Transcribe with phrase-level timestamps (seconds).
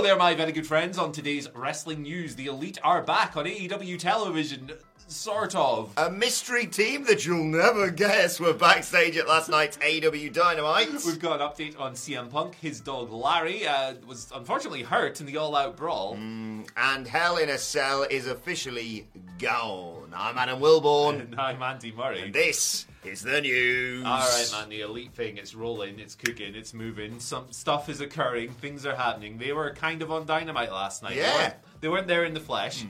[0.00, 0.96] Hello there, my very good friends.
[0.96, 4.70] On today's wrestling news, the Elite are back on AEW television.
[5.08, 5.92] Sort of.
[5.98, 10.88] A mystery team that you'll never guess were backstage at last night's AW Dynamite.
[11.04, 12.54] We've got an update on CM Punk.
[12.54, 16.14] His dog Larry uh, was unfortunately hurt in the all out brawl.
[16.14, 19.06] And Hell in a Cell is officially
[19.38, 20.14] gone.
[20.16, 21.20] I'm Adam Wilborn.
[21.20, 22.22] And I'm Andy Murray.
[22.22, 24.04] and this is the news.
[24.04, 24.68] All right, man.
[24.68, 27.18] The elite thing, it's rolling, it's cooking, it's moving.
[27.20, 29.38] Some stuff is occurring, things are happening.
[29.38, 31.14] They were kind of on dynamite last night.
[31.14, 31.36] They Yeah.
[31.36, 32.84] weren't, they weren't there in the flesh,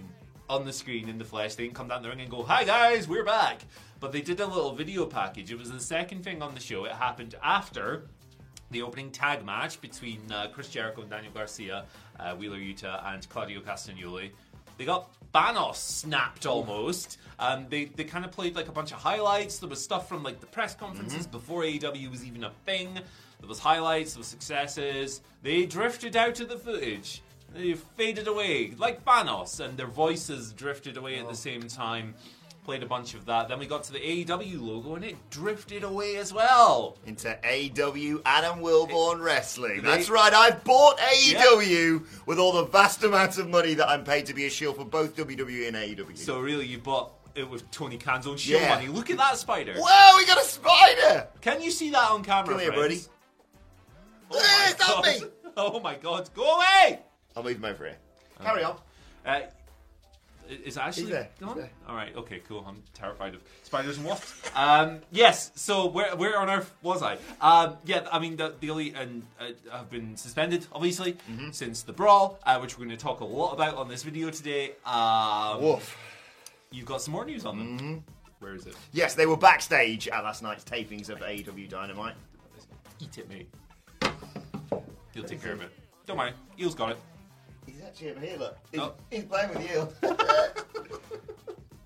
[0.48, 1.54] on the screen in the flesh.
[1.54, 3.60] They didn't come down the ring and go, "Hi guys, we're back."
[4.00, 5.52] But they did a little video package.
[5.52, 6.86] It was the second thing on the show.
[6.86, 8.08] It happened after
[8.70, 11.84] the opening tag match between uh, Chris Jericho and Daniel Garcia,
[12.18, 14.30] uh, Wheeler Yuta, and Claudio Castagnoli.
[14.78, 17.18] They got Thanos snapped almost.
[17.38, 19.58] Um, they they kind of played like a bunch of highlights.
[19.58, 22.94] There was stuff from like the press conferences before AEW was even a thing.
[22.94, 25.22] There was highlights, there was successes.
[25.42, 27.22] They drifted out of the footage.
[27.54, 32.14] They faded away like Thanos, and their voices drifted away at the same time.
[32.70, 33.48] Played a bunch of that.
[33.48, 36.96] Then we got to the AEW logo, and it drifted away as well.
[37.04, 39.82] Into AW Adam Wilborn Wrestling.
[39.82, 44.04] They- That's right, I've bought AEW with all the vast amounts of money that I'm
[44.04, 46.16] paid to be a shield for both WWE and AEW.
[46.16, 48.68] So really, you bought it with Tony Khan's own shield Yeah.
[48.76, 48.86] money.
[48.86, 49.74] Look at that spider.
[49.76, 51.26] Whoa, we got a spider!
[51.40, 53.08] Can you see that on camera, Come here, friends?
[53.08, 53.14] buddy.
[54.30, 55.20] Oh Eh, stop God.
[55.20, 55.26] me.
[55.56, 56.30] Oh my God!
[56.36, 57.00] Go away!
[57.36, 57.96] I'll move him over here.
[58.40, 58.76] Carry on.
[59.26, 59.40] Uh,
[60.50, 61.56] is Ashley He's there, he's gone?
[61.58, 61.70] there.
[61.88, 62.14] All right.
[62.16, 62.40] Okay.
[62.48, 62.64] Cool.
[62.66, 64.50] I'm terrified of spiders and wasps.
[64.54, 65.50] Um, yes.
[65.54, 67.16] So where where on earth was I?
[67.40, 68.06] Um, yeah.
[68.12, 71.50] I mean the, the elite and uh, have been suspended obviously Mm-hmm.
[71.52, 74.30] since the brawl, uh, which we're going to talk a lot about on this video
[74.30, 74.72] today.
[74.84, 75.96] Um, Woof.
[76.72, 77.78] You've got some more news on them.
[77.78, 77.96] Mm-hmm.
[78.40, 78.74] Where is it?
[78.92, 82.14] Yes, they were backstage at last night's tapings of AEW Dynamite.
[83.00, 83.48] Eat it, mate.
[85.12, 85.70] He'll take care of it.
[86.06, 86.32] Don't worry.
[86.58, 86.98] Eel's got it.
[87.72, 88.58] He's actually over here, look.
[88.72, 88.92] He's, Oh.
[89.10, 89.88] he's playing with you.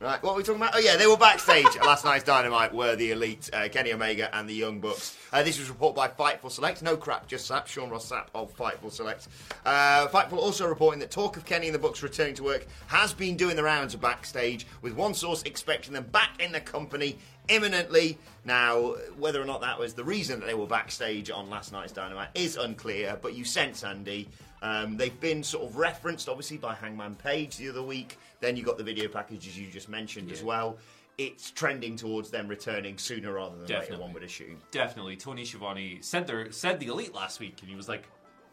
[0.01, 0.75] right, what are we talking about?
[0.75, 4.35] Oh, yeah, they were backstage at last night's Dynamite, were the Elite, uh, Kenny Omega
[4.37, 5.17] and the Young Bucks.
[5.33, 6.83] Uh, this was reported by Fightful Select.
[6.83, 9.29] No crap, just Sap, Sean Ross Sapp of Fightful Select.
[9.65, 13.13] Uh, Fightful also reporting that talk of Kenny and the Bucks returning to work has
[13.13, 17.19] been doing the rounds of backstage, with one source expecting them back in the company
[17.49, 18.19] imminently.
[18.45, 21.93] Now, whether or not that was the reason that they were backstage on last night's
[21.93, 24.29] Dynamite is unclear, but you sense, Andy,
[24.63, 28.19] um, they've been sort of referenced, obviously, by Hangman Page the other week.
[28.41, 30.77] Then you got the video packages you just mentioned as well.
[31.17, 34.05] It's trending towards them returning sooner rather than later, Definitely.
[34.05, 34.59] one would assume.
[34.73, 35.17] Definitely.
[35.17, 38.05] Tony Schiavone said, their, said the Elite last week, and he was like,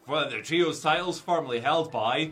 [0.06, 2.32] one of their trios titles formerly held by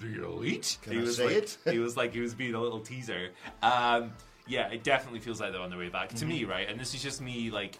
[0.00, 0.78] the Elite.
[0.82, 1.58] Can he I was like, it?
[1.64, 3.30] he was like, he was being a little teaser.
[3.62, 4.12] Um,
[4.46, 6.08] yeah, it definitely feels like they're on their way back.
[6.10, 6.28] To Mm-hmm.
[6.28, 6.68] me, right?
[6.68, 7.78] And this is just me, like,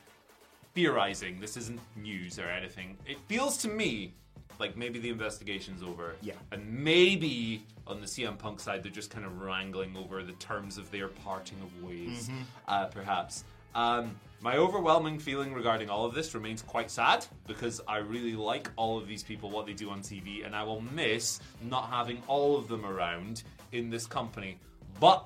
[0.75, 1.39] theorizing.
[1.41, 2.97] This isn't news or anything.
[3.07, 4.15] It feels to me
[4.59, 6.15] like maybe the investigation's over.
[6.23, 6.35] Yeah.
[6.53, 10.79] And maybe on the CM Punk side, they're just kind of wrangling over the terms
[10.79, 12.43] of their parting of ways, Mm-hmm.
[12.69, 13.45] uh, perhaps.
[13.75, 18.69] Um, my overwhelming feeling regarding all of this remains quite sad because I really like
[18.77, 22.23] all of these people, what they do on TV, and I will miss not having
[22.29, 23.43] all of them around
[23.73, 24.59] in this company.
[25.01, 25.25] But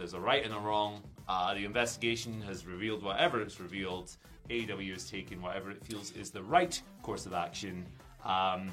[0.00, 1.02] there's a right and a wrong.
[1.28, 4.16] Uh, the investigation has revealed whatever it's revealed.
[4.48, 7.86] AEW has taken whatever it feels is the right course of action.
[8.24, 8.70] Um,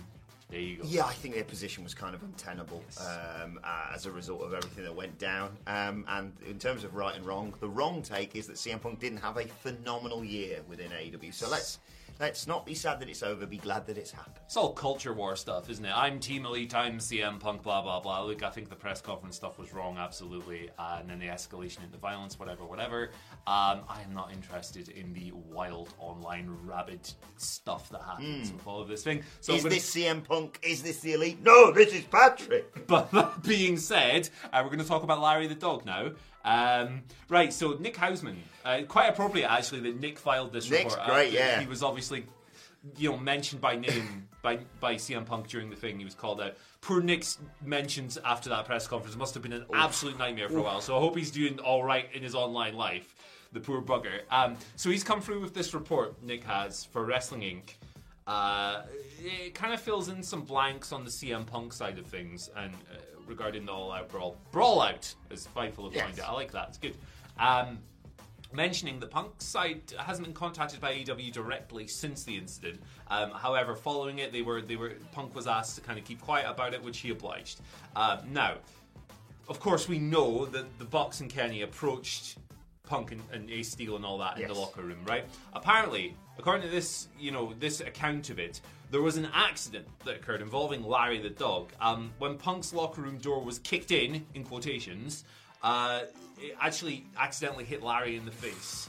[0.50, 0.84] there you go.
[0.88, 4.54] Yeah, I think their position was kind of untenable um, uh, as a result of
[4.54, 5.58] everything that went down.
[5.68, 9.00] Um, and in terms of right and wrong, the wrong take is that CM Punk
[9.00, 11.34] didn't have a phenomenal year within AEW.
[11.34, 11.80] So let's
[12.20, 13.46] let's not be sad that it's over.
[13.46, 14.36] Be glad that it's happened.
[14.46, 15.92] It's all culture war stuff, isn't it?
[15.96, 18.24] I'm Team Elite, I'm CM Punk, blah, blah, blah.
[18.24, 20.70] Look, I think the press conference stuff was wrong, absolutely.
[20.80, 23.12] Uh, and then the escalation into violence, whatever, whatever.
[23.46, 28.82] Um, I am not interested in the wild online rabid stuff that happens with all
[28.82, 29.24] of this thing.
[29.42, 30.60] So is gonna- this CM Punk?
[30.64, 31.42] Is this the elite?
[31.44, 32.66] No, this is Patrick.
[32.88, 36.12] But that being said, uh, we're going to talk about Larry the dog now.
[36.48, 41.10] Um, right, so Nick Hausman, uh, quite appropriate actually that Nick filed this Nick's report.
[41.10, 41.60] great, yeah.
[41.60, 42.26] He was obviously,
[42.98, 46.00] you know, mentioned by name by by CM Punk during the thing.
[46.00, 46.56] He was called out.
[46.80, 50.62] Poor Nick's mentions after that press conference must have been an absolute nightmare for a
[50.62, 50.80] while.
[50.80, 53.14] So I hope he's doing all right in his online life.
[53.52, 54.22] The poor bugger.
[54.32, 56.22] Um, so he's come through with this report.
[56.24, 57.76] Nick has for Wrestling Inc.
[58.28, 58.84] Uh,
[59.24, 62.74] it kind of fills in some blanks on the CM Punk side of things and
[62.74, 64.38] uh, regarding the All Out Brawl.
[64.52, 66.18] Brawl Out, as Fightful have coined Yes.
[66.20, 66.28] it.
[66.30, 66.68] I like that.
[66.70, 66.96] It's good.
[67.40, 67.80] Um,
[68.54, 72.82] mentioning the Punk side hasn't been contacted by AEW directly since the incident.
[73.10, 76.22] Um, however, following it, they were they were Punk was asked to kind of keep
[76.22, 77.62] quiet about it, which he obliged.
[77.96, 78.56] Uh, now,
[79.50, 82.38] of course, we know that the Bucks and Kenny approached
[82.84, 85.26] Punk and, and Ace Steel and all that in the locker room, right?
[85.54, 88.62] Apparently, according to this, you know, this account of it,
[88.92, 91.72] there was an accident that occurred involving Larry the dog.
[91.82, 95.26] Um, when Punk's locker room door was kicked in, in quotations,
[95.64, 96.02] uh,
[96.40, 98.88] it actually accidentally hit Larry in the face.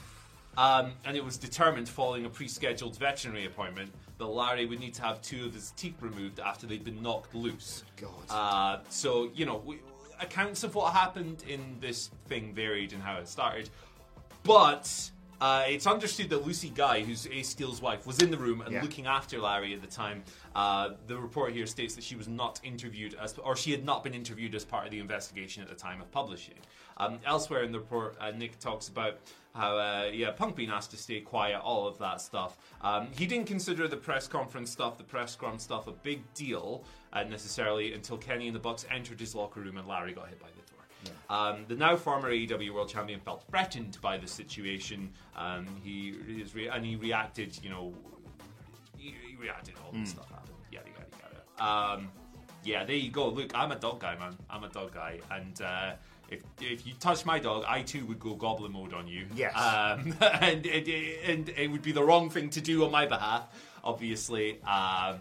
[0.57, 5.01] Um, and it was determined following a pre-scheduled veterinary appointment that Larry would need to
[5.03, 7.83] have two of his teeth removed after they'd been knocked loose.
[7.95, 8.09] God.
[8.29, 9.79] Uh, so you know, we,
[10.19, 13.69] accounts of what happened in this thing varied and how it started,
[14.43, 15.11] but
[15.41, 18.73] uh, it's understood that Lucy Guy, who's Ace Steel's wife, was in the room and
[18.73, 18.81] Yeah.
[18.81, 20.23] looking after Larry at the time.
[20.55, 24.03] Uh, the report here states that she was not interviewed as, or she had not
[24.03, 26.59] been interviewed as part of the investigation at the time of publishing.
[26.97, 29.17] Um, elsewhere in the report, uh, Nick talks about
[29.55, 32.57] how, uh, yeah, Punk being asked to stay quiet, all of that stuff.
[32.81, 36.83] Um, he didn't consider the press conference stuff, the press scrum stuff, a big deal
[37.13, 40.39] uh, necessarily until Kenny and the Bucks entered his locker room and Larry got hit
[40.39, 40.78] by the door.
[41.29, 45.11] Um, the now former AEW World Champion felt threatened by the situation.
[45.35, 47.93] Um, he is re- and he reacted, you know,
[48.97, 49.75] he, he reacted.
[49.85, 50.55] All this stuff happened.
[50.71, 51.05] Yada yada
[51.59, 51.93] yada.
[51.95, 52.11] Um,
[52.63, 53.29] yeah, there you go.
[53.29, 54.35] Look, I'm a dog guy, man.
[54.49, 55.93] I'm a dog guy, and uh,
[56.29, 59.27] if if you touch my dog, I too would go goblin mode on you.
[59.35, 59.55] Yes.
[59.55, 63.47] Um, and it, and it would be the wrong thing to do on my behalf.
[63.83, 64.61] Obviously.
[64.63, 65.19] Um,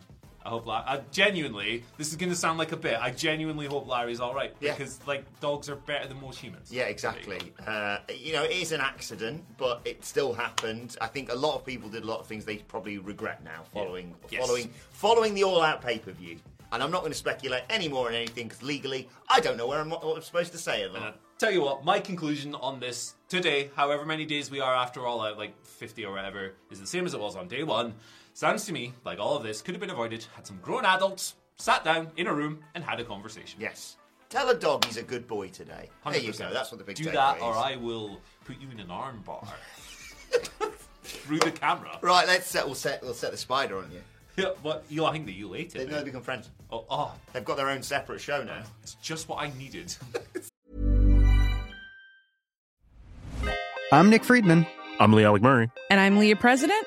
[0.49, 2.99] I hope, La- I genuinely, this is going to sound like a bit.
[2.99, 4.73] I genuinely hope Larry's all right Yeah.
[4.73, 6.73] because, like, dogs are better than most humans.
[6.73, 7.53] Yeah, exactly.
[7.67, 10.97] Uh, you know, it is an accident, but it still happened.
[11.03, 13.65] I think a lot of people did a lot of things they probably regret now
[13.75, 14.41] following Yes.
[14.47, 16.39] following following the All Out pay per view.
[16.73, 19.67] And I'm not going to speculate any more on anything because legally, I don't know
[19.67, 20.83] where I'm, what I'm supposed to say.
[20.83, 20.97] And.
[20.97, 25.07] I tell you what, my conclusion on this today, however many days we are after
[25.07, 27.95] all out, like 50 or whatever, is the same as it was on day one.
[28.39, 31.35] Sounds to me like all of this could have been avoided had some grown adults
[31.57, 33.61] sat down in a room and had a conversation.
[33.61, 33.97] Yes.
[34.29, 35.91] Tell a dog he's a good boy today.
[36.09, 36.39] There you 100%.
[36.39, 36.53] go.
[36.53, 37.43] That's what the big Do takeaway that, is.
[37.43, 39.43] or I will put you in an arm bar
[41.03, 41.99] through the camera.
[42.01, 42.65] Right, let's set.
[42.65, 43.03] We'll set.
[43.03, 44.03] We'll set the spider on you.
[44.37, 45.79] Yeah, but You, I think that you later.
[45.79, 46.49] They know they become friends.
[46.71, 48.63] Oh, oh, They've got their own separate show now.
[48.85, 49.97] it's just what I needed.
[53.91, 54.65] I'm Nick Friedman.
[55.01, 55.73] I'm Lee Alec Murray.
[55.91, 56.87] And I'm Leah President,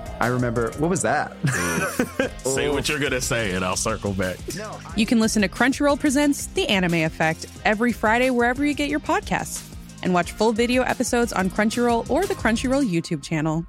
[0.21, 1.35] I remember, what was that?
[1.41, 2.45] Mm.
[2.53, 4.37] Say what you're gonna say, and I'll circle back.
[4.95, 8.99] you can listen to Crunchyroll Presents The Anime Effect every Friday wherever you get your
[8.99, 9.67] podcasts.
[10.03, 13.65] And watch full video episodes on Crunchyroll or the Crunchyroll YouTube channel.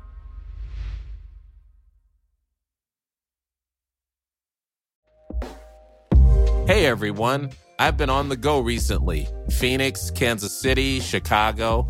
[6.66, 11.88] Hey everyone, I've been on the go recently Phoenix, Kansas City, Chicago.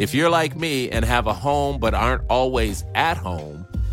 [0.00, 3.61] If you're like me and have a home but aren't always at home,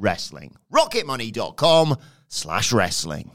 [0.00, 0.56] wrestling.
[0.72, 1.96] rocketmoney.com
[2.28, 3.30] slash wrestling.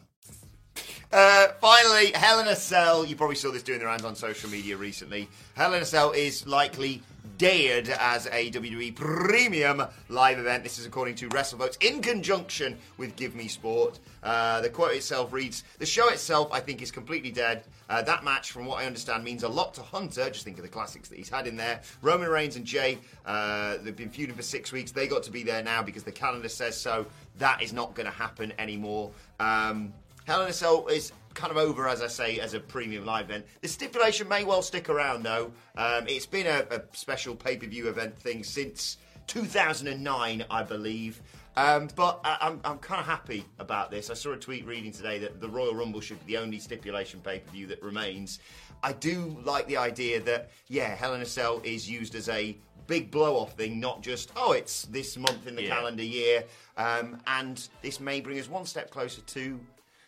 [1.11, 3.05] Uh, finally, Hell in a Cell.
[3.05, 5.29] You probably saw this doing the rounds on social media recently.
[5.55, 7.01] Hell in a Cell is likely
[7.37, 10.63] dared as a WWE premium live event.
[10.63, 13.99] This is according to WrestleVotes in conjunction with Give Me Sport.
[14.23, 17.63] Uh, the quote itself reads The show itself, I think, is completely dead.
[17.89, 20.29] Uh, that match, from what I understand, means a lot to Hunter.
[20.29, 21.81] Just think of the classics that he's had in there.
[22.01, 24.91] Roman Reigns and Jay, uh, they've been feuding for six weeks.
[24.91, 27.05] They got to be there now because the calendar says so.
[27.37, 29.11] That is not going to happen anymore.
[29.39, 29.93] Um,
[30.25, 33.25] Hell in a Cell is kind of over, as I say, as a premium live
[33.25, 33.45] event.
[33.61, 35.51] The stipulation may well stick around, though.
[35.77, 41.21] Um, it's been a, a special pay per view event thing since 2009, I believe.
[41.57, 44.09] Um, but I, I'm, I'm kind of happy about this.
[44.09, 47.21] I saw a tweet reading today that the Royal Rumble should be the only stipulation
[47.21, 48.39] pay per view that remains.
[48.83, 52.57] I do like the idea that, yeah, Hell in a Cell is used as a
[52.87, 55.69] big blow off thing, not just, oh, it's this month in the Yeah.
[55.75, 56.43] calendar year.
[56.77, 59.59] Um, and this may bring us one step closer to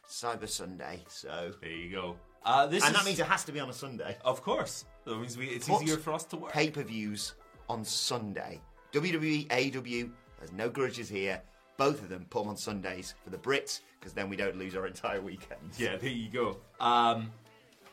[0.07, 1.03] Cyber Sunday.
[1.07, 2.15] So, There you go.
[2.45, 4.15] Uh, this and is, that means it has to be on a Sunday.
[4.23, 6.53] of course, that means we, it's Put easier for us to work.
[6.53, 7.33] Pay per views
[7.67, 8.61] on Sunday.
[8.93, 10.09] WWE, AEW,
[10.39, 11.41] there's no grudges here.
[11.75, 14.75] Both of them put them on Sundays for the Brits because then we don't lose
[14.75, 15.59] our entire weekend.
[15.77, 16.57] Yeah, there you go.
[16.79, 17.31] Um,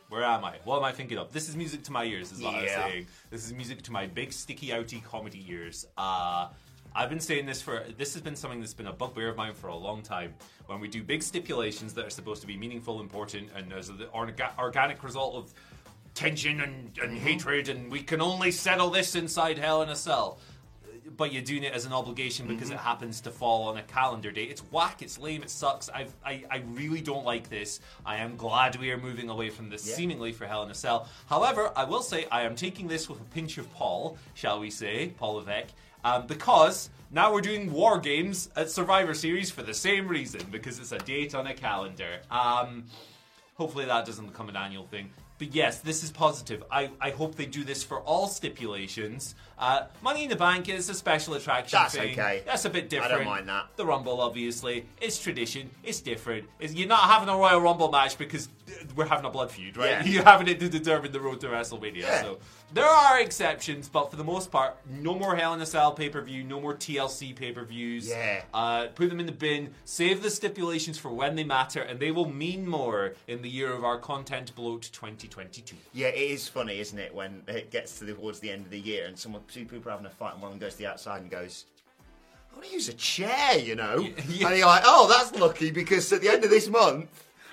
[0.09, 0.59] where am I?
[0.65, 1.33] What am I thinking of?
[1.33, 2.85] This is music to my ears, is what I was Yeah.
[2.87, 3.07] saying.
[3.31, 5.87] This is music to my big, sticky, outy comedy ears.
[5.99, 6.49] Uh,
[6.95, 7.85] I've been saying this for.
[7.99, 10.35] This has been something that's been a bugbear of mine for a long time.
[10.67, 13.99] When we do big stipulations that are supposed to be meaningful, important, and as an
[14.15, 15.53] orga- organic result of
[16.15, 20.39] tension and, and hatred, and we can only settle this inside Hell in a Cell
[21.19, 22.79] but you're doing it as an obligation because Mm-hmm.
[22.79, 24.51] it happens to fall on a calendar date.
[24.51, 25.89] It's whack, it's lame, it sucks.
[25.91, 27.79] I've, I, I really don't like this.
[28.07, 29.95] I am glad we are moving away from this Yeah.
[29.95, 31.07] seemingly for Hell in a Cell.
[31.29, 34.71] However, I will say I am taking this with a pinch of Paul, shall we
[34.71, 35.75] say, Paul Levesque,
[36.05, 40.79] um, because now we're doing War Games at Survivor Series for the same reason, because
[40.79, 42.21] it's a date on a calendar.
[42.31, 42.85] Um,
[43.57, 45.11] Hopefully that doesn't become an annual thing.
[45.39, 46.65] But yes, this is positive.
[46.71, 49.37] I, I hope they do this for all stipulations.
[49.65, 52.13] Uh, Money in the Bank is a special attraction That's thing.
[52.13, 52.43] okay.
[52.45, 53.15] That's a bit different.
[53.15, 53.69] I don't mind that.
[53.77, 55.71] The Rumble, obviously, it's tradition.
[55.83, 56.47] It's different.
[56.61, 58.51] It's, you're not having a Royal Rumble match because
[58.95, 59.91] we're having a blood feud, right?
[59.91, 60.05] Yeah.
[60.05, 61.99] You're having it to determine the road to WrestleMania.
[61.99, 62.23] Yeah.
[62.23, 62.39] So
[62.73, 66.09] there are exceptions, but for the most part, no more Hell in a Cell pay
[66.09, 68.09] per view, no more TLC pay per views.
[68.09, 68.43] Yeah.
[68.53, 69.71] Uh, put them in the bin.
[69.85, 73.73] Save the stipulations for when they matter, and they will mean more in the year
[73.73, 75.77] of our content bloat 2022.
[75.93, 78.71] Yeah, it is funny, isn't it, when it gets to the, towards the end of
[78.71, 80.87] the year and someone, two people are having a fight and one goes to the
[80.87, 81.67] outside and goes,
[82.51, 83.99] I want to use a chair, you know?
[84.29, 84.49] yeah.
[84.49, 87.09] And you're like, oh, that's lucky because at the end of this month,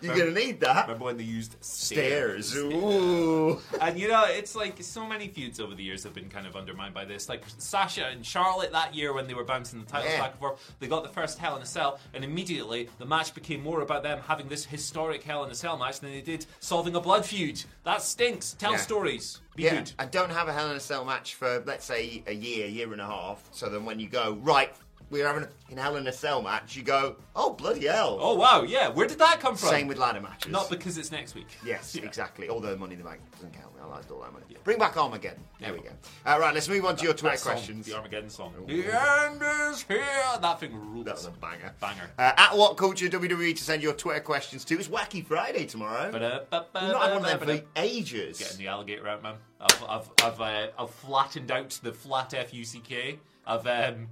[0.08, 0.88] you're to need that.
[0.88, 2.56] Remember when they used Stairs.
[2.56, 3.60] Ooh.
[3.82, 6.56] And you know, it's like so many feuds over the years have been kind of
[6.56, 7.28] undermined by this.
[7.30, 10.22] Like Sasha and Charlotte that year when they were bouncing the titles Yeah.
[10.22, 13.34] back and forth, they got the first Hell in a Cell, and immediately the match
[13.34, 16.46] became more about them having this historic Hell in a Cell match than they did
[16.60, 17.64] solving a blood feud.
[17.84, 18.54] That stinks.
[18.54, 18.78] Tell Yeah.
[18.78, 19.40] stories.
[19.56, 19.92] Be Yeah, good.
[20.00, 22.92] and don't have a Hell in a Cell match for, let's say, a year, year
[22.94, 23.44] and a half.
[23.52, 24.74] So then when you go, right,
[25.12, 28.18] we're having an Hell in a Cell match, you go, oh, bloody hell.
[28.20, 28.90] Oh wow, yeah.
[28.90, 29.70] Where did that come from?
[29.70, 30.52] Same with ladder matches.
[30.52, 31.48] Not because it's next week.
[31.66, 32.04] Yes, Yeah.
[32.06, 32.50] exactly.
[32.50, 33.74] Although Money in the Bank doesn't count.
[33.74, 34.46] We realised all that money.
[34.64, 35.44] Bring back Armageddon.
[35.60, 35.90] There we go.
[36.26, 37.86] Uh, right, let's move on to your Twitter song, questions.
[37.88, 38.54] The Armageddon song.
[38.62, 38.68] Ooh.
[38.68, 38.84] The
[39.26, 39.42] end
[39.74, 40.04] is here.
[40.40, 41.06] That thing rules.
[41.06, 41.74] That was a banger.
[41.80, 42.12] Banger.
[42.20, 44.76] Uh, at What Culture WWE to send your Twitter questions to.
[44.78, 46.12] It's Wacky Friday tomorrow.
[46.12, 48.38] We've not had one of them for ages.
[48.40, 49.36] Getting the alligator out, man.
[49.60, 53.20] I've I've I've, uh, I've flattened out the flat F U C K.
[53.48, 54.08] I've um.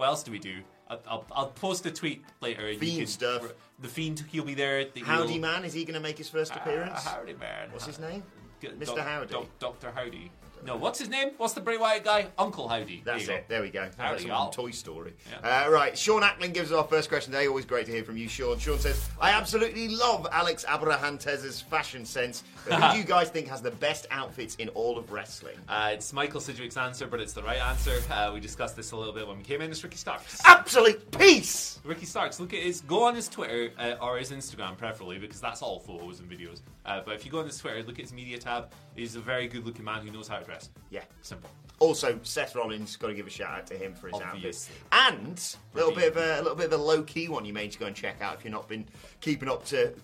[0.00, 0.62] What else do we do?
[0.88, 2.72] I'll, I'll, I'll post a tweet later.
[2.72, 3.52] Fiend can- stuff.
[3.80, 4.86] The fiend, he'll be there.
[4.86, 7.04] The, Howdy Man, is he going to make his first Uh, appearance?
[7.04, 7.70] howdy man.
[7.70, 8.22] What's his name?
[8.62, 8.96] Mr.
[8.96, 9.30] Doc- Howdy.
[9.30, 10.30] Doc- Doctor Howdy.
[10.64, 11.30] No, what's his name?
[11.36, 12.26] What's the Bray Wyatt guy?
[12.38, 13.02] Uncle Howdy.
[13.04, 13.48] That's there it.
[13.48, 13.82] There we go.
[13.82, 14.50] There That's go.
[14.52, 15.14] Toy Story.
[15.42, 15.66] Yeah.
[15.66, 15.96] Uh, right.
[15.96, 17.46] Sean Ackling gives us our first question today.
[17.46, 18.58] Always great to hear from you, Sean.
[18.58, 22.44] Sean says, I absolutely love Alex Abrahantes's fashion sense.
[22.68, 25.56] But who do you guys think has the best outfits in all of wrestling?
[25.68, 28.00] Uh, it's Michael Sidgwick's answer, but it's the right answer.
[28.10, 29.70] Uh, we discussed this a little bit when we came in.
[29.70, 30.40] It's Ricky Starks.
[30.44, 31.80] Absolute peace!
[31.84, 35.40] Ricky Starks, look at his, go on his Twitter uh, or his Instagram, preferably, because
[35.40, 36.60] that's all photos and videos.
[36.84, 38.72] Uh, but if you go on his Twitter, look at his media tab.
[38.94, 40.44] He's a very good-looking man who knows how to
[40.90, 41.02] Yeah.
[41.22, 41.50] Simple.
[41.78, 44.36] Also, Seth Rollins got to give a shout out to him for his Obviously.
[44.42, 47.44] outfits, and a little bit of a, a little bit of a low key one
[47.46, 48.84] you may need to go and check out if you're not been
[49.22, 49.94] keeping up to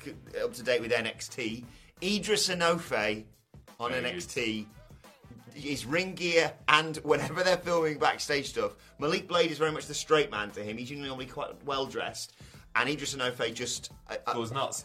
[0.43, 1.65] up to date with NXT.
[2.03, 3.25] Idris Enofe
[3.79, 4.15] on Very good.
[4.15, 4.67] NXT.
[5.55, 9.95] His ring gear and whenever they're filming backstage stuff, Malik Blade is very much the
[9.95, 10.77] straight man to him.
[10.77, 12.35] He's usually normally quite well dressed,
[12.75, 14.85] and Idris Enofe just I, I, Goes nuts.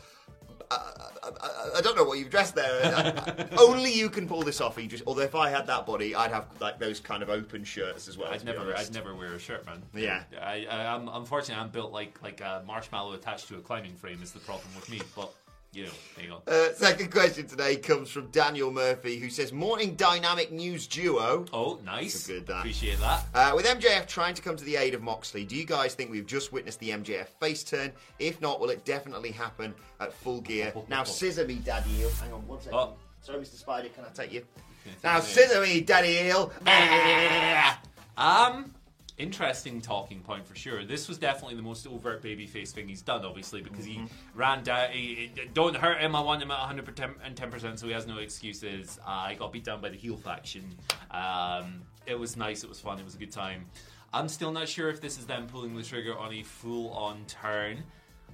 [0.72, 3.50] I, I don't know what you've dressed there.
[3.58, 4.78] Only you can pull this off.
[4.78, 5.02] Idris.
[5.06, 8.18] Although if I had that body, I'd have like those kind of open shirts as
[8.18, 8.32] well.
[8.32, 8.76] I'd never.
[8.76, 9.84] I'd never wear a shirt, man.
[9.94, 10.24] Yeah.
[10.42, 14.22] I, I, I'm unfortunately I'm built like like a marshmallow attached to a climbing frame.
[14.24, 15.02] Is the problem with me?
[15.16, 15.34] But
[15.74, 15.88] you
[16.22, 16.42] you go.
[16.48, 21.80] Uh, second question today comes from Daniel Murphy, who says, "Morning dynamic news duo." Oh,
[21.86, 22.28] nice.
[22.28, 22.60] Good, that.
[22.60, 23.26] Appreciate that.
[23.34, 26.12] Uh, with MJF trying to come to the aid of Moxley, do you guys think
[26.12, 27.92] we've just witnessed the MJF face turn?
[28.20, 30.74] If not, will it definitely happen at full gear?
[30.90, 32.10] now, scissor me, Daddy Eel.
[32.22, 32.78] Hang on one second.
[32.78, 32.94] Oh.
[33.22, 33.56] Sorry, Mr.
[33.56, 34.44] Spider, can I take you?
[35.04, 36.52] Now, scissor me, Daddy Eel.
[38.18, 38.74] Um,
[39.22, 40.84] interesting talking point for sure.
[40.84, 44.02] This was definitely the most overt babyface thing he's done, obviously, because he
[44.36, 44.90] ran down.
[44.92, 46.16] He, he- don't hurt him.
[46.16, 49.00] I want him at 110 percent, so he has no excuses.
[49.06, 50.64] Uh, he got beat down by the heel faction.
[51.12, 52.64] Um, it was nice.
[52.64, 53.00] It was fun.
[53.00, 53.66] It was a good time.
[54.14, 57.84] I'm still not sure if this is them pulling the trigger on a full-on turn.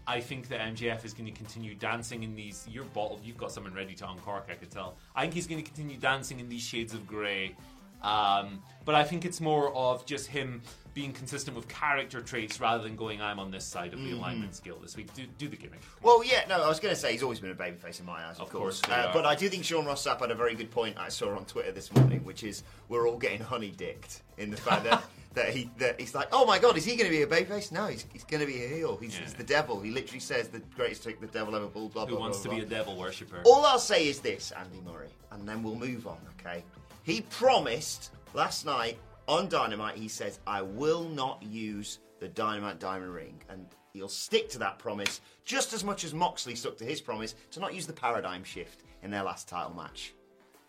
[0.09, 2.65] I think that MJF is going to continue dancing in these.
[2.71, 3.19] You're bottled.
[3.25, 4.47] You've got someone ready to uncork.
[4.49, 4.95] I could tell.
[5.13, 7.55] I think he's going to continue dancing in these shades of grey.
[8.01, 10.61] Um, but I think it's more of just him
[10.93, 14.55] being consistent with character traits rather than going, "I'm on this side of the alignment
[14.55, 15.81] scale this week." Do, do the gimmick.
[16.01, 18.25] Well, yeah, no, I was going to say he's always been a babyface in my
[18.25, 18.81] eyes, of, Of course.
[18.81, 21.09] course Uh, but I do think Sean Ross Sapp had a very good point I
[21.09, 24.85] saw on Twitter this morning, which is we're all getting honey dicked in the fact
[24.85, 27.27] that, that he that he's like, oh my god, is he going to be a
[27.27, 27.71] babyface?
[27.71, 28.97] No, he's, he's going to be a heel.
[28.97, 29.79] He's, he's the devil.
[29.81, 31.93] He literally says the greatest trick the devil ever pulled.
[31.93, 32.21] Blah Who blah.
[32.21, 33.41] wants blah, to be a devil worshipper?
[33.45, 36.63] All I'll say is this, Andy Murray, and then we'll move on, okay?
[37.07, 43.13] He promised last night on Dynamite, he says, I will not use the Dynamite Diamond
[43.13, 43.41] Ring.
[43.47, 47.35] And he'll stick to that promise just as much as Moxley stuck to his promise
[47.51, 50.15] to not use the paradigm shift in their last title match.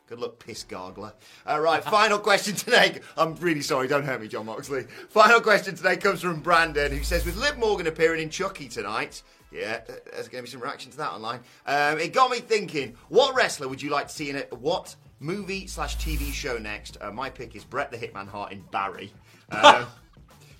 [0.06, 1.12] Good luck, piss gargler.
[1.44, 3.00] All right, final question today.
[3.16, 4.84] I'm really sorry, don't hurt me, John Moxley.
[5.08, 9.24] Final question today comes from Brandon, who says, with Liv Morgan appearing in Chucky tonight,
[9.50, 9.80] yeah,
[10.12, 11.40] there's going to be some reaction to that online.
[11.66, 14.52] Um, it got me thinking, what wrestler would you like to see in it?
[14.52, 16.96] What movie slash TV show next?
[17.00, 19.12] Uh, my pick is Brett the Hitman Hart in Barry.
[19.50, 19.86] Um,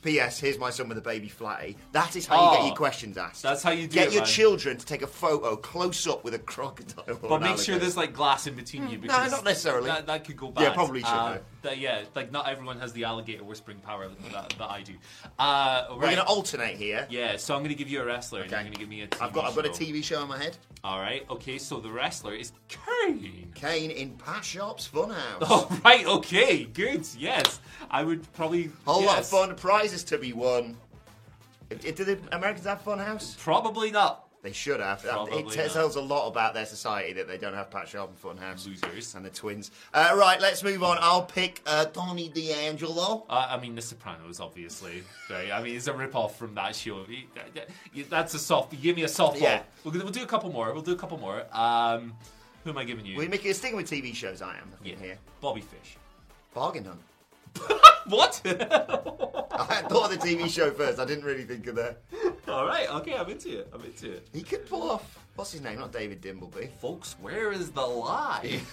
[0.01, 0.39] P.S.
[0.39, 1.77] Here's my son with a baby flatty.
[1.93, 3.43] That is how you get Oh, your questions asked.
[3.43, 4.31] that's how you do get it, your man.
[4.31, 7.05] children to take a photo close up with a crocodile.
[7.09, 7.79] or But an make sure alligator.
[7.81, 9.89] there's like glass in between you because not necessarily.
[9.89, 10.63] That, that could go bad.
[10.63, 11.39] Yeah, probably should, Uh.
[11.63, 14.93] That- yeah, like not everyone has the alligator whispering power that, that I do.
[15.39, 17.07] Uh, We're going to alternate here.
[17.11, 18.63] Yeah, so I'm going to give you a wrestler, and Okay.
[18.63, 19.75] you're going to give me a TV I've got I've got a show.
[19.85, 20.57] TV show in my head.
[20.85, 21.27] All right.
[21.29, 21.59] Okay.
[21.59, 23.51] So the wrestler is Kane.
[23.55, 25.39] Kane in Pat Sharp's Funhouse.
[25.43, 26.07] Oh, right.
[26.07, 26.65] Okay.
[26.65, 27.07] Good.
[27.19, 27.61] Yes.
[27.91, 28.71] I would probably.
[28.85, 29.31] Whole lot of yes.
[29.31, 30.77] fun prizes to be won.
[31.71, 33.37] Do the Americans have Funhouse?
[33.39, 34.28] Probably not.
[34.49, 35.03] They should have.
[35.03, 35.71] Probably it not.
[35.75, 38.67] tells a lot about their society that they don't have Pat Sharp and Funhouse.
[38.67, 39.15] Losers.
[39.15, 39.71] And the twins.
[39.93, 40.97] Uh, right, let's move on.
[41.03, 43.27] I'll pick uh, Tony D'Angelo.
[43.29, 45.03] Uh, I mean, The Sopranos, obviously.
[45.29, 45.53] Right?
[45.53, 47.05] I mean, it's a rip-off from that show.
[47.05, 48.81] He- that- that- That's a soft.
[48.81, 49.39] Give me a softball.
[49.43, 49.65] Yeah.
[49.85, 50.73] We'll, we'll do a couple more.
[50.73, 51.45] We'll do a couple more.
[51.53, 52.15] Um,
[52.65, 53.19] who am I giving you?
[53.19, 54.41] We're making a sticking with TV shows.
[54.41, 54.95] I am yeah.
[54.97, 55.19] here.
[55.43, 55.99] Bobby Fish.
[56.55, 57.01] Bargain Hunt.
[58.09, 58.41] What?
[58.47, 60.99] I thought of the TV show first.
[60.99, 62.01] I didn't really think of that.
[62.49, 62.89] All right.
[62.89, 63.15] Okay.
[63.15, 63.69] I'm into it.
[63.71, 64.29] I'm into it.
[64.33, 65.19] He could pull off.
[65.37, 65.79] What's his name?
[65.79, 66.71] Not David Dimbleby.
[66.81, 68.61] Folks, where is the lie?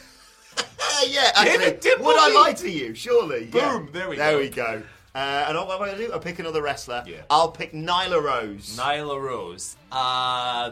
[1.10, 2.06] Yeah, David actually, Dimbleby.
[2.06, 2.96] would I lie to you?
[2.96, 3.50] Surely.
[3.54, 3.72] yeah.
[3.74, 4.38] Boom, there we there go.
[4.38, 4.84] There we go.
[5.14, 6.14] Uh, and what am I going to do?
[6.14, 7.04] I'll pick another wrestler.
[7.06, 7.24] Yeah.
[7.30, 8.78] I'll pick Nyla Rose.
[8.80, 9.76] Nyla Rose.
[9.92, 10.72] Uh,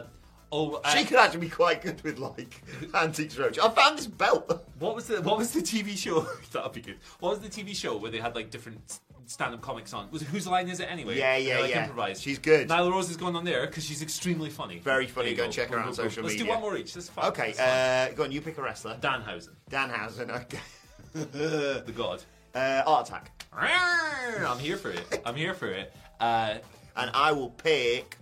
[0.54, 2.62] oh, she I- could actually be quite good with like
[2.94, 3.58] antiques roach.
[3.58, 4.64] I found this belt.
[4.78, 6.20] What was the What was the TV show?
[6.52, 6.98] That'd be good.
[7.20, 10.10] What was the TV show where they had like different stand-up comics on?
[10.10, 11.16] Was it whose line is it anyway?
[11.18, 11.82] Yeah, yeah, like, yeah.
[11.84, 12.20] Improvise.
[12.20, 12.68] She's good.
[12.68, 14.78] Nyla Rose is going on there because she's extremely funny.
[14.80, 15.34] Very funny.
[15.34, 16.46] Go and check her out on social Let's media.
[16.46, 16.94] do one more each.
[16.94, 17.26] That's fine.
[17.26, 18.32] Okay, That's uh, go on.
[18.32, 18.96] You pick a wrestler.
[19.00, 20.30] Danhausen, Danhausen.
[20.42, 20.58] Okay.
[21.14, 22.22] the god.
[22.54, 23.30] uh, Art Attack.
[23.52, 25.22] I'm here for it.
[25.24, 25.92] I'm here for it.
[26.20, 26.56] Uh,
[26.96, 28.18] and I will pick.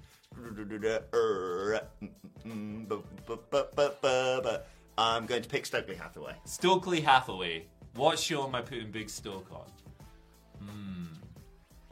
[4.99, 6.35] I'm going to pick Stokely Hathaway.
[6.45, 7.66] Stokely Hathaway.
[7.95, 10.66] What show am I putting Big Stoke on?
[10.66, 11.07] Hmm.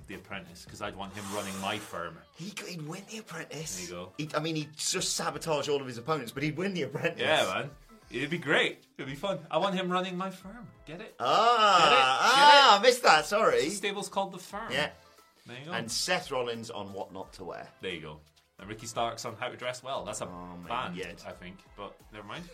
[0.06, 2.16] The Apprentice, because I'd want him running my firm.
[2.36, 3.76] He, he'd win The Apprentice.
[3.76, 4.12] There you go.
[4.18, 7.20] He'd, I mean, he'd just sabotage all of his opponents, but he'd win The Apprentice.
[7.20, 7.70] Yeah, man.
[8.10, 8.82] It'd be great.
[8.98, 9.38] It'd be fun.
[9.50, 10.66] I want him running my firm.
[10.84, 11.14] Get it?
[11.20, 11.94] Ah, Get it?
[11.94, 12.80] Get ah, it?
[12.80, 13.26] I missed that.
[13.26, 13.64] Sorry.
[13.66, 14.72] The stable's called the firm.
[14.72, 14.88] Yeah.
[15.46, 15.72] There you go.
[15.72, 17.68] And Seth Rollins on what not to wear.
[17.80, 18.20] there you go.
[18.60, 20.04] And Ricky Starks on how to dress well.
[20.04, 21.16] That's a Oh, band, God.
[21.26, 21.56] I think.
[21.76, 22.44] But never mind.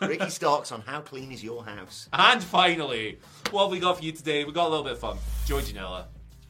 [0.00, 2.08] Ricky Starks on how clean is your house.
[2.12, 3.18] And finally,
[3.50, 4.44] what have we got for you today?
[4.44, 5.18] We got a little bit of fun.
[5.44, 6.04] Joey Janela.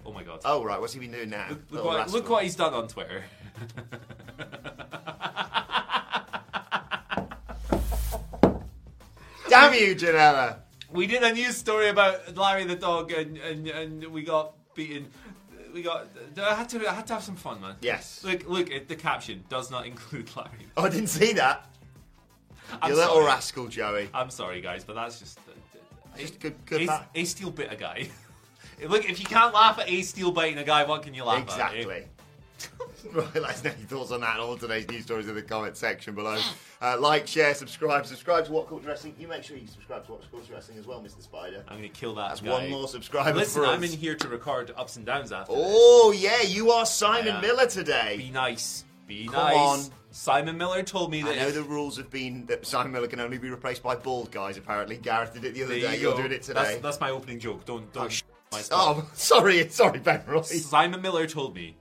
[0.04, 0.40] Oh my god.
[0.44, 1.46] Oh right, what's he been doing now?
[1.48, 3.24] Look Little oh, what, look what he's done on Twitter.
[9.48, 10.58] Damn you, Janela.
[10.90, 15.08] We did a news story about Larry the dog, and, and, and we got beaten.
[15.74, 16.06] We got.
[16.40, 16.88] I had to.
[16.88, 17.76] I had to have some fun, man.
[17.80, 18.22] Yes.
[18.24, 18.70] Look, look.
[18.70, 20.48] It, the caption does not include Larry.
[20.76, 21.66] Oh, I didn't see that.
[22.82, 23.26] I'm You little sorry.
[23.26, 24.08] rascal, Joey.
[24.12, 25.38] I'm sorry, guys, but that's just.
[26.16, 28.08] Just good, good a, a steel bit a guy.
[28.88, 31.48] look, if you can't laugh at a steel biting a guy, what can you laugh
[31.48, 31.72] at?
[31.72, 31.76] eh?
[31.76, 32.04] Exactly.
[33.12, 35.42] Right, let us know your thoughts on that and all today's news stories in the
[35.42, 36.38] comment section below.
[36.80, 38.06] Uh, like, share, subscribe.
[38.06, 39.14] Subscribe to What Culture Wrestling.
[39.18, 41.22] You make sure you subscribe to What Culture Wrestling as well, Mr.
[41.22, 41.64] Spider.
[41.68, 42.50] I'm gonna kill that That's guy.
[42.50, 43.74] one more subscriber Listen, for us.
[43.76, 45.52] I'm in here to record ups and downs after.
[45.54, 45.62] this.
[45.66, 47.40] Oh, yeah, you are Simon.
[47.40, 48.30] Miller Be today.
[48.32, 48.84] nice.
[49.06, 49.34] Be nice.
[49.34, 49.56] Come nice.
[49.88, 49.92] on.
[50.10, 51.32] Simon Miller told me that.
[51.32, 54.30] I know the rules have been that Simon Miller can only be replaced by bald
[54.30, 54.96] guys, apparently.
[54.96, 55.96] Gareth did it the other there day.
[55.96, 56.18] you You're go.
[56.18, 56.78] doing it today.
[56.82, 57.64] that's my opening joke.
[57.64, 58.06] Don't don't.
[58.06, 58.78] Oh, sh- my stuff.
[58.80, 60.40] Oh, sorry, sorry, Ben Roy.
[60.42, 61.76] Simon Miller told me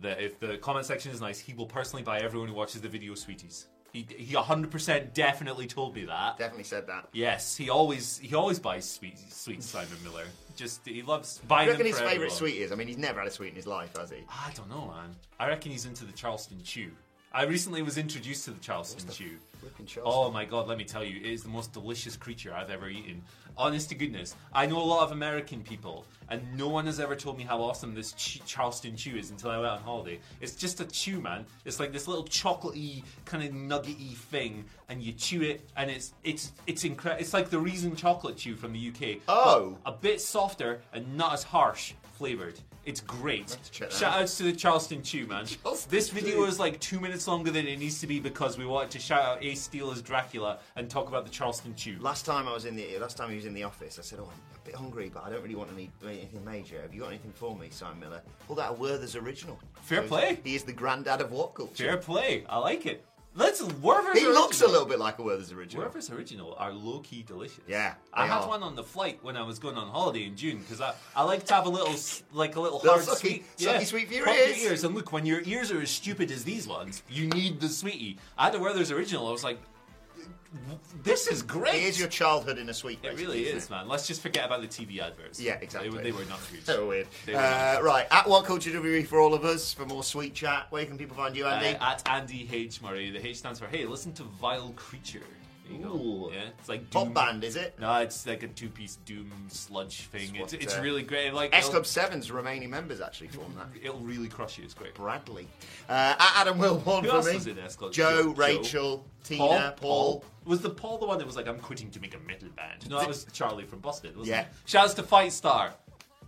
[0.00, 2.88] that if the comment section is nice, he will personally buy everyone who watches the
[2.88, 3.68] video sweeties.
[3.92, 6.36] He he 100% definitely told me that.
[6.36, 7.08] Definitely said that.
[7.12, 10.24] Yes, he always he always buys sweet sweet Simon Miller.
[10.54, 11.68] Just he loves buying.
[11.68, 12.72] I reckon his favourite sweet is.
[12.72, 14.18] I mean, he's never had a sweet in his life, has he?
[14.28, 15.16] I don't know, man.
[15.40, 16.90] I reckon he's into the Charleston Chew.
[17.36, 19.36] I recently was introduced to the Charleston Chew.
[19.60, 22.70] flipping Oh my god, let me tell you, it is the most delicious creature I've
[22.70, 23.20] ever eaten.
[23.58, 27.14] Honest to goodness, I know a lot of American people, and no one has ever
[27.14, 30.18] told me how awesome this ch- Charleston Chew is until I went on holiday.
[30.40, 31.44] It's just a chew, man.
[31.66, 36.14] It's like this little chocolatey, kind of nuggety thing, and you chew it, and it's
[36.24, 37.20] it's it's incredible.
[37.20, 39.18] It's like the Reason chocolate chew from the UK.
[39.28, 39.76] Oh.
[39.84, 42.58] a bit softer and not as harsh flavored.
[42.84, 43.56] It's great.
[43.72, 45.44] Shout outs to the Charleston Chew, man.
[45.62, 46.44] Charleston this video Chew.
[46.44, 49.22] is like two minutes longer than it needs to be because we wanted to shout
[49.22, 51.96] out Ace Steel as Dracula and talk about the Charleston Chew.
[52.00, 54.18] Last time I was in the last time he was in the office, I said,
[54.20, 56.80] "Oh, I'm a bit hungry, but I don't really want any, anything major.
[56.80, 59.58] Have you got anything for me, Simon Miller?" Pulled out a Werther's original.
[59.82, 60.38] Fair So play.
[60.44, 61.84] He is the granddad of what culture?
[61.84, 62.44] Fair play.
[62.48, 63.04] I like it.
[63.36, 65.84] Let's Werther's He looks a little bit like a Werther's original.
[65.84, 67.60] Werther's original are low key delicious.
[67.68, 68.48] Yeah, I had are.
[68.48, 71.22] one on the flight when I was going on holiday in June because I, I
[71.22, 71.94] like to have a little
[72.32, 74.84] like a little Little hard sucky- sweet sucky sweet for your pop ears.
[74.84, 78.18] And look, when your ears are as stupid as these ones, you need the sweetie.
[78.38, 79.28] I had a Werther's original.
[79.28, 79.58] I was like,
[81.02, 81.74] this is great.
[81.74, 82.98] It is your childhood in a sweet.
[83.02, 83.88] It really isn't man.
[83.88, 85.40] Let's just forget about the TV adverts.
[85.40, 85.90] Yeah, exactly.
[85.90, 86.64] They, were- they were not good.
[86.64, 87.06] So weird.
[87.26, 90.02] They were Uh, not right, at What Culture WWE for all of us for more
[90.04, 90.66] sweet chat.
[90.70, 91.46] Where can people find you.
[91.46, 91.78] Andy?
[91.78, 93.10] Uh, at Andy H Murray.
[93.10, 95.20] The H stands for Hey, listen to Vile Creature.
[95.68, 96.30] There you go.
[96.32, 97.74] Yeah, it's like Pop band, is it?
[97.80, 100.34] No, it's like a two-piece Doom sludge thing.
[100.36, 101.32] It's It's, uh, really great.
[101.34, 103.68] Like S Club 7's remaining members actually formed that.
[103.82, 104.64] it'll really crush you.
[104.64, 104.94] It's great.
[104.94, 105.48] Bradley.
[105.88, 107.34] Uh, Adam Will one Who for else me.
[107.34, 107.92] was in S Club?
[107.92, 110.24] Joe, Joe, Rachel, Tina, Paul.
[110.44, 112.88] Was the Paul the one that was like, I'm quitting to make a metal band?
[112.88, 114.16] No, that was Charlie from Busted.
[114.16, 114.42] wasn't Yeah.
[114.42, 114.48] it?
[114.66, 115.70] Shouts to Fightstar.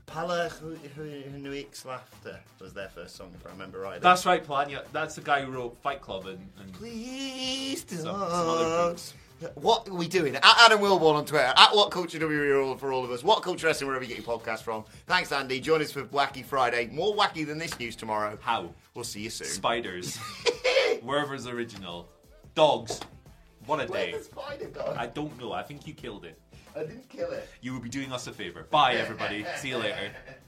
[0.06, 0.50] Pala
[0.96, 4.00] Hunuik's Laughter was their first song, if I remember right.
[4.00, 4.82] That's right, Plania.
[4.90, 8.00] That's the guy who wrote Fight Club and, and Please don't.
[8.00, 9.12] some other groups.
[9.54, 10.34] What are we doing?
[10.34, 11.52] At Adam Wilborn on Twitter.
[11.56, 13.22] At What Culture WWE for all of us.
[13.22, 14.84] What Culture Wrestling, wherever you get your podcast from.
[15.06, 15.60] Thanks, Andy.
[15.60, 16.88] Join us for Wacky Friday.
[16.92, 18.36] More wacky than this news tomorrow.
[18.40, 18.74] how?
[18.94, 19.46] We'll see you soon.
[19.46, 20.18] Spiders.
[21.02, 22.08] Werther's original.
[22.54, 23.00] Dogs.
[23.66, 24.12] What a day.
[24.12, 24.96] the spider gone?
[24.98, 25.52] I don't know.
[25.52, 26.40] I think you killed it.
[26.74, 27.48] I didn't kill it.
[27.60, 28.66] You will be doing us a favor.
[28.70, 29.44] Bye, everybody.
[29.56, 30.10] See you later.